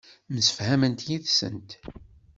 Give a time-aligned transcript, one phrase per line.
[0.33, 1.69] Msefhament yid-sent.